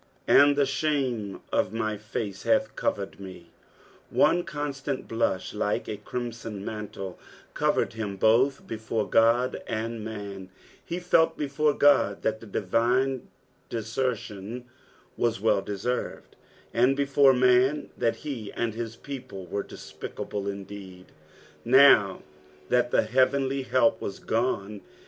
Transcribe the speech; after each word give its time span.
"And 0.27 0.55
tie 0.55 0.63
ihame 0.63 1.41
of 1.53 1.73
my 1.73 1.95
fate 1.95 2.41
hath 2.41 2.75
ecvered 2.75 3.19
me." 3.19 3.51
One 4.09 4.43
constant 4.43 5.07
blusb, 5.07 5.53
like 5.53 5.87
a 5.87 5.97
crimson 5.97 6.65
mantle, 6.65 7.19
covered 7.53 7.93
him 7.93 8.15
both 8.17 8.65
before 8.65 9.07
Qod 9.07 9.61
and 9.67 10.03
man, 10.03 10.49
he 10.83 10.97
felt 10.99 11.37
before 11.37 11.75
God 11.75 12.23
that 12.23 12.39
the 12.39 12.47
divine 12.47 13.27
desertion 13.69 14.65
wna 15.19 15.33
well 15.39 15.61
deserred, 15.61 16.35
and 16.73 16.95
before 16.97 17.33
man, 17.35 17.91
that 17.95 18.15
he 18.25 18.51
and 18.53 18.73
his 18.73 18.95
people 18.95 19.45
were 19.45 19.61
despicable 19.61 20.47
indeed 20.47 21.11
now 21.63 22.23
that 22.69 22.91
heavenly 22.91 23.61
help 23.61 24.01
was 24.01 24.17
gone. 24.17 24.81